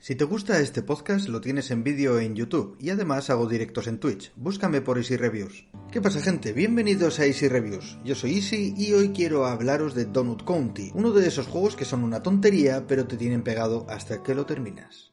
Si 0.00 0.14
te 0.14 0.22
gusta 0.22 0.60
este 0.60 0.82
podcast, 0.82 1.28
lo 1.28 1.40
tienes 1.40 1.72
en 1.72 1.82
vídeo 1.82 2.20
en 2.20 2.36
YouTube 2.36 2.76
y 2.78 2.90
además 2.90 3.30
hago 3.30 3.48
directos 3.48 3.88
en 3.88 3.98
Twitch. 3.98 4.30
Búscame 4.36 4.80
por 4.80 4.96
Easy 4.96 5.16
Reviews. 5.16 5.64
¿Qué 5.90 6.00
pasa, 6.00 6.20
gente? 6.20 6.52
Bienvenidos 6.52 7.18
a 7.18 7.26
Easy 7.26 7.48
Reviews. 7.48 7.98
Yo 8.04 8.14
soy 8.14 8.36
Easy 8.36 8.74
y 8.76 8.92
hoy 8.92 9.08
quiero 9.08 9.44
hablaros 9.44 9.96
de 9.96 10.04
Donut 10.04 10.44
County, 10.44 10.92
uno 10.94 11.10
de 11.10 11.26
esos 11.26 11.48
juegos 11.48 11.74
que 11.74 11.84
son 11.84 12.04
una 12.04 12.22
tontería, 12.22 12.86
pero 12.86 13.08
te 13.08 13.16
tienen 13.16 13.42
pegado 13.42 13.86
hasta 13.88 14.22
que 14.22 14.36
lo 14.36 14.46
terminas. 14.46 15.10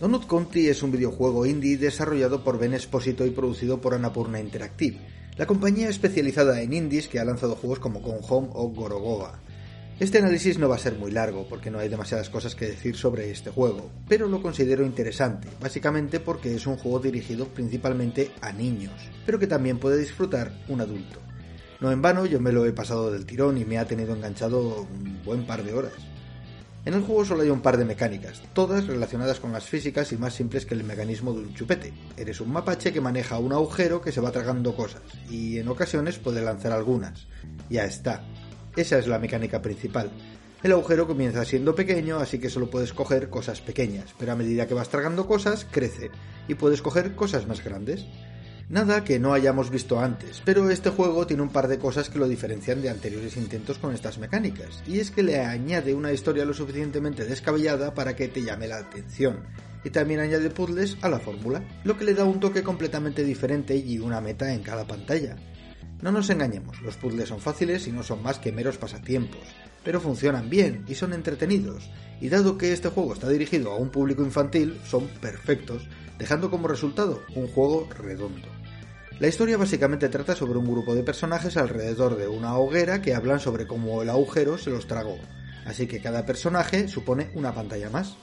Donut 0.00 0.26
County 0.26 0.68
es 0.68 0.82
un 0.82 0.92
videojuego 0.92 1.46
indie 1.46 1.78
desarrollado 1.78 2.44
por 2.44 2.58
Ben 2.58 2.74
Esposito 2.74 3.24
y 3.24 3.30
producido 3.30 3.80
por 3.80 3.94
Annapurna 3.94 4.38
Interactive 4.38 4.98
la 5.40 5.46
compañía 5.46 5.88
especializada 5.88 6.60
en 6.60 6.74
indies 6.74 7.08
que 7.08 7.18
ha 7.18 7.24
lanzado 7.24 7.56
juegos 7.56 7.78
como 7.78 8.00
Gone 8.00 8.20
Home 8.28 8.48
o 8.52 8.68
Gorogoa. 8.68 9.40
Este 9.98 10.18
análisis 10.18 10.58
no 10.58 10.68
va 10.68 10.74
a 10.74 10.78
ser 10.78 10.96
muy 10.96 11.10
largo 11.10 11.46
porque 11.48 11.70
no 11.70 11.78
hay 11.78 11.88
demasiadas 11.88 12.28
cosas 12.28 12.54
que 12.54 12.66
decir 12.66 12.94
sobre 12.94 13.30
este 13.30 13.48
juego, 13.48 13.90
pero 14.06 14.28
lo 14.28 14.42
considero 14.42 14.84
interesante, 14.84 15.48
básicamente 15.58 16.20
porque 16.20 16.54
es 16.54 16.66
un 16.66 16.76
juego 16.76 16.98
dirigido 16.98 17.46
principalmente 17.46 18.32
a 18.42 18.52
niños, 18.52 18.92
pero 19.24 19.38
que 19.38 19.46
también 19.46 19.78
puede 19.78 19.96
disfrutar 19.96 20.52
un 20.68 20.82
adulto. 20.82 21.20
No 21.80 21.90
en 21.90 22.02
vano, 22.02 22.26
yo 22.26 22.38
me 22.38 22.52
lo 22.52 22.66
he 22.66 22.74
pasado 22.74 23.10
del 23.10 23.24
tirón 23.24 23.56
y 23.56 23.64
me 23.64 23.78
ha 23.78 23.86
tenido 23.86 24.14
enganchado 24.14 24.82
un 24.82 25.22
buen 25.24 25.46
par 25.46 25.64
de 25.64 25.72
horas. 25.72 25.94
En 26.86 26.94
el 26.94 27.02
juego 27.02 27.26
solo 27.26 27.42
hay 27.42 27.50
un 27.50 27.60
par 27.60 27.76
de 27.76 27.84
mecánicas, 27.84 28.42
todas 28.54 28.86
relacionadas 28.86 29.38
con 29.38 29.52
las 29.52 29.64
físicas 29.64 30.12
y 30.12 30.16
más 30.16 30.32
simples 30.32 30.64
que 30.64 30.72
el 30.72 30.82
mecanismo 30.82 31.34
de 31.34 31.40
un 31.40 31.54
chupete. 31.54 31.92
Eres 32.16 32.40
un 32.40 32.50
mapache 32.50 32.90
que 32.90 33.02
maneja 33.02 33.38
un 33.38 33.52
agujero 33.52 34.00
que 34.00 34.12
se 34.12 34.20
va 34.22 34.32
tragando 34.32 34.74
cosas, 34.74 35.02
y 35.28 35.58
en 35.58 35.68
ocasiones 35.68 36.18
puede 36.18 36.40
lanzar 36.40 36.72
algunas. 36.72 37.26
Ya 37.68 37.84
está. 37.84 38.22
Esa 38.76 38.98
es 38.98 39.06
la 39.06 39.18
mecánica 39.18 39.60
principal. 39.60 40.10
El 40.62 40.72
agujero 40.72 41.06
comienza 41.06 41.44
siendo 41.44 41.74
pequeño, 41.74 42.18
así 42.18 42.38
que 42.38 42.48
solo 42.48 42.70
puedes 42.70 42.94
coger 42.94 43.28
cosas 43.28 43.60
pequeñas, 43.60 44.14
pero 44.18 44.32
a 44.32 44.36
medida 44.36 44.66
que 44.66 44.74
vas 44.74 44.88
tragando 44.88 45.26
cosas, 45.26 45.66
crece, 45.70 46.10
y 46.48 46.54
puedes 46.54 46.80
coger 46.80 47.14
cosas 47.14 47.46
más 47.46 47.62
grandes. 47.62 48.06
Nada 48.70 49.02
que 49.02 49.18
no 49.18 49.32
hayamos 49.32 49.68
visto 49.68 49.98
antes, 49.98 50.42
pero 50.44 50.70
este 50.70 50.90
juego 50.90 51.26
tiene 51.26 51.42
un 51.42 51.48
par 51.48 51.66
de 51.66 51.80
cosas 51.80 52.08
que 52.08 52.20
lo 52.20 52.28
diferencian 52.28 52.80
de 52.80 52.88
anteriores 52.88 53.36
intentos 53.36 53.78
con 53.78 53.92
estas 53.92 54.18
mecánicas, 54.18 54.80
y 54.86 55.00
es 55.00 55.10
que 55.10 55.24
le 55.24 55.40
añade 55.40 55.92
una 55.92 56.12
historia 56.12 56.44
lo 56.44 56.54
suficientemente 56.54 57.24
descabellada 57.24 57.94
para 57.94 58.14
que 58.14 58.28
te 58.28 58.44
llame 58.44 58.68
la 58.68 58.78
atención, 58.78 59.40
y 59.82 59.90
también 59.90 60.20
añade 60.20 60.50
puzzles 60.50 60.98
a 61.02 61.08
la 61.08 61.18
fórmula, 61.18 61.64
lo 61.82 61.98
que 61.98 62.04
le 62.04 62.14
da 62.14 62.24
un 62.24 62.38
toque 62.38 62.62
completamente 62.62 63.24
diferente 63.24 63.74
y 63.74 63.98
una 63.98 64.20
meta 64.20 64.54
en 64.54 64.62
cada 64.62 64.86
pantalla. 64.86 65.34
No 66.00 66.12
nos 66.12 66.30
engañemos, 66.30 66.80
los 66.80 66.96
puzzles 66.96 67.28
son 67.28 67.40
fáciles 67.40 67.88
y 67.88 67.92
no 67.92 68.04
son 68.04 68.22
más 68.22 68.38
que 68.38 68.52
meros 68.52 68.78
pasatiempos, 68.78 69.42
pero 69.82 70.00
funcionan 70.00 70.48
bien 70.48 70.84
y 70.86 70.94
son 70.94 71.12
entretenidos, 71.12 71.90
y 72.20 72.28
dado 72.28 72.56
que 72.56 72.72
este 72.72 72.88
juego 72.88 73.14
está 73.14 73.28
dirigido 73.30 73.72
a 73.72 73.78
un 73.78 73.90
público 73.90 74.22
infantil, 74.22 74.78
son 74.88 75.08
perfectos, 75.20 75.88
dejando 76.20 76.52
como 76.52 76.68
resultado 76.68 77.24
un 77.34 77.48
juego 77.48 77.88
redondo. 77.98 78.46
La 79.20 79.28
historia 79.28 79.58
básicamente 79.58 80.08
trata 80.08 80.34
sobre 80.34 80.58
un 80.58 80.64
grupo 80.64 80.94
de 80.94 81.02
personajes 81.02 81.58
alrededor 81.58 82.16
de 82.16 82.26
una 82.26 82.56
hoguera 82.56 83.02
que 83.02 83.14
hablan 83.14 83.38
sobre 83.38 83.66
cómo 83.66 84.00
el 84.00 84.08
agujero 84.08 84.56
se 84.56 84.70
los 84.70 84.86
tragó, 84.86 85.18
así 85.66 85.86
que 85.86 86.00
cada 86.00 86.24
personaje 86.24 86.88
supone 86.88 87.30
una 87.34 87.54
pantalla 87.54 87.90
más. 87.90 88.16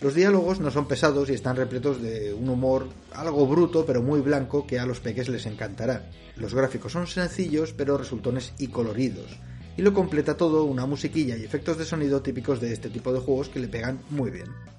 Los 0.00 0.14
diálogos 0.14 0.60
no 0.60 0.70
son 0.70 0.86
pesados 0.86 1.30
y 1.30 1.32
están 1.32 1.56
repletos 1.56 2.00
de 2.00 2.32
un 2.32 2.48
humor 2.48 2.86
algo 3.10 3.44
bruto 3.48 3.84
pero 3.84 4.02
muy 4.02 4.20
blanco 4.20 4.68
que 4.68 4.78
a 4.78 4.86
los 4.86 5.00
peques 5.00 5.28
les 5.28 5.46
encantará. 5.46 6.08
Los 6.36 6.54
gráficos 6.54 6.92
son 6.92 7.08
sencillos 7.08 7.72
pero 7.72 7.98
resultones 7.98 8.52
y 8.56 8.68
coloridos, 8.68 9.40
y 9.76 9.82
lo 9.82 9.92
completa 9.92 10.36
todo 10.36 10.62
una 10.62 10.86
musiquilla 10.86 11.36
y 11.36 11.42
efectos 11.42 11.76
de 11.76 11.86
sonido 11.86 12.22
típicos 12.22 12.60
de 12.60 12.72
este 12.72 12.88
tipo 12.88 13.12
de 13.12 13.18
juegos 13.18 13.48
que 13.48 13.58
le 13.58 13.66
pegan 13.66 13.98
muy 14.10 14.30
bien. 14.30 14.75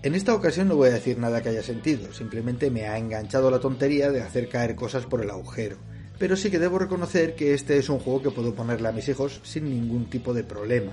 En 0.00 0.14
esta 0.14 0.32
ocasión 0.32 0.68
no 0.68 0.76
voy 0.76 0.90
a 0.90 0.92
decir 0.92 1.18
nada 1.18 1.42
que 1.42 1.48
haya 1.48 1.62
sentido, 1.62 2.12
simplemente 2.14 2.70
me 2.70 2.86
ha 2.86 2.96
enganchado 2.96 3.50
la 3.50 3.58
tontería 3.58 4.12
de 4.12 4.22
hacer 4.22 4.48
caer 4.48 4.76
cosas 4.76 5.06
por 5.06 5.22
el 5.22 5.30
agujero. 5.30 5.76
Pero 6.20 6.36
sí 6.36 6.52
que 6.52 6.60
debo 6.60 6.78
reconocer 6.78 7.34
que 7.34 7.52
este 7.52 7.78
es 7.78 7.88
un 7.88 7.98
juego 7.98 8.22
que 8.22 8.30
puedo 8.30 8.54
ponerle 8.54 8.88
a 8.88 8.92
mis 8.92 9.08
hijos 9.08 9.40
sin 9.42 9.68
ningún 9.68 10.08
tipo 10.08 10.34
de 10.34 10.44
problema. 10.44 10.92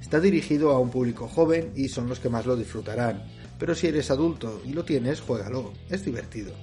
Está 0.00 0.20
dirigido 0.20 0.70
a 0.70 0.78
un 0.78 0.88
público 0.88 1.28
joven 1.28 1.72
y 1.76 1.90
son 1.90 2.08
los 2.08 2.18
que 2.18 2.30
más 2.30 2.46
lo 2.46 2.56
disfrutarán. 2.56 3.24
Pero 3.58 3.74
si 3.74 3.88
eres 3.88 4.10
adulto 4.10 4.62
y 4.64 4.72
lo 4.72 4.86
tienes, 4.86 5.20
juégalo, 5.20 5.74
es 5.90 6.02
divertido. 6.02 6.54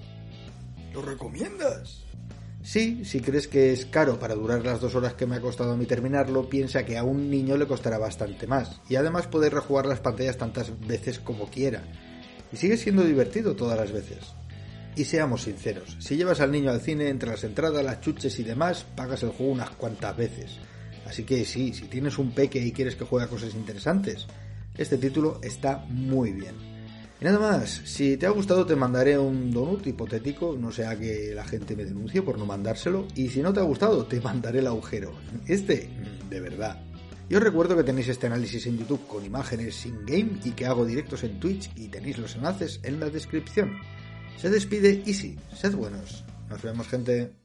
¿Lo 0.94 1.04
recomiendas? 1.04 2.06
Sí, 2.64 3.04
si 3.04 3.20
crees 3.20 3.50
que 3.50 3.74
es 3.74 3.86
caro 3.86 4.18
para 4.18 4.36
durar 4.36 4.66
las 4.66 4.80
dos 4.80 4.96
horas 4.96 5.16
que 5.16 5.26
me 5.26 5.36
ha 5.36 5.42
costado 5.42 5.74
a 5.74 5.78
mí 5.78 5.86
terminarlo, 5.86 6.48
piensa 6.48 6.86
que 6.86 6.98
a 6.98 7.04
un 7.04 7.30
niño 7.30 7.58
le 7.58 7.68
costará 7.68 7.98
bastante 7.98 8.48
más. 8.48 8.80
Y 8.88 8.96
además 8.96 9.28
puede 9.28 9.50
rejugar 9.50 9.86
las 9.86 10.00
pantallas 10.00 10.38
tantas 10.38 10.72
veces 10.88 11.20
como 11.20 11.48
quiera. 11.48 11.84
Y 12.54 12.58
sigue 12.58 12.78
siendo 12.78 13.04
divertido 13.04 13.54
todas 13.56 13.78
las 13.78 13.92
veces. 13.92 14.34
Y 14.96 15.04
seamos 15.04 15.44
sinceros, 15.44 15.98
si 16.00 16.16
llevas 16.16 16.40
al 16.40 16.52
niño 16.52 16.72
al 16.72 16.80
cine 16.80 17.10
entre 17.10 17.32
las 17.32 17.44
entradas, 17.44 17.84
las 17.84 18.00
chuches 18.00 18.40
y 18.40 18.44
demás, 18.44 18.86
pagas 18.96 19.24
el 19.24 19.30
juego 19.30 19.52
unas 19.52 19.72
cuantas 19.72 20.16
veces. 20.16 20.60
Así 21.06 21.24
que 21.24 21.44
sí, 21.44 21.74
si 21.74 21.88
tienes 21.88 22.18
un 22.18 22.32
peque 22.32 22.60
y 22.60 22.72
quieres 22.72 22.96
que 22.96 23.04
juegue 23.04 23.26
a 23.26 23.30
cosas 23.30 23.56
interesantes, 23.56 24.28
este 24.78 24.98
título 24.98 25.40
está 25.44 25.84
muy 25.90 26.32
bien. 26.32 26.73
Y 27.22 27.26
nada 27.26 27.40
más, 27.40 27.82
si 27.86 28.18
te 28.18 28.26
ha 28.26 28.32
gustado 28.32 28.66
te 28.66 28.76
mandaré 28.76 29.18
un 29.18 29.52
donut 29.52 29.86
hipotético, 29.88 30.58
no 30.60 30.72
sea 30.72 30.98
que 30.98 31.34
la 31.34 31.46
gente 31.46 31.76
me 31.76 31.86
denuncie 31.86 32.22
por 32.22 32.38
no 32.38 32.46
mandárselo, 32.46 33.08
y 33.16 33.30
si 33.30 33.42
no 33.42 33.54
te 33.54 33.60
ha 33.60 33.64
gustado 33.64 34.06
te 34.06 34.20
mandaré 34.20 34.60
el 34.60 34.68
agujero. 34.68 35.14
Este, 35.48 35.90
de 36.30 36.40
verdad. 36.42 36.82
Yo 37.30 37.38
os 37.38 37.44
recuerdo 37.44 37.78
que 37.78 37.84
tenéis 37.84 38.10
este 38.10 38.28
análisis 38.28 38.68
en 38.68 38.78
YouTube 38.78 39.08
con 39.08 39.26
imágenes 39.26 39.76
sin 39.76 40.06
game 40.06 40.40
y 40.44 40.52
que 40.52 40.66
hago 40.66 40.86
directos 40.86 41.24
en 41.24 41.40
Twitch 41.40 41.72
y 41.76 41.88
tenéis 41.88 42.18
los 42.18 42.36
enlaces 42.36 42.80
en 42.84 43.00
la 43.00 43.10
descripción. 43.10 43.80
Se 44.38 44.50
despide 44.50 45.04
Easy, 45.06 45.38
sed 45.56 45.74
buenos. 45.76 46.26
Nos 46.50 46.62
vemos 46.62 46.88
gente. 46.88 47.43